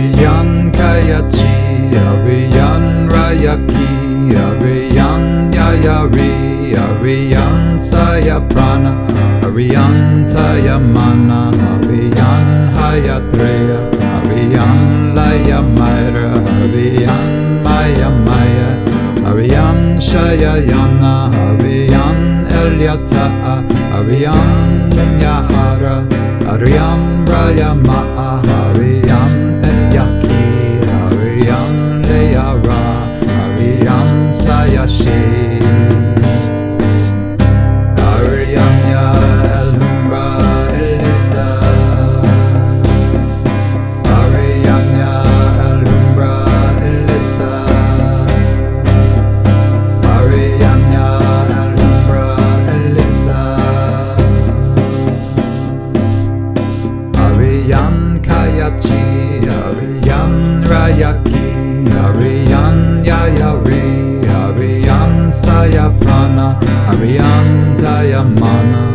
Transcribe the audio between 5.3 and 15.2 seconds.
Yayari, Abhiyan Saya Prana, Abhiyan Saya Mana, Abhiyan Hayatreya, Abhiyan